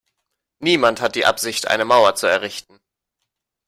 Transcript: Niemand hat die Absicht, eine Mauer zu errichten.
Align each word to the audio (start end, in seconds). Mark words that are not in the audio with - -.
Niemand 0.57 0.99
hat 0.99 1.13
die 1.13 1.27
Absicht, 1.27 1.67
eine 1.67 1.85
Mauer 1.85 2.15
zu 2.15 2.25
errichten. 2.25 2.79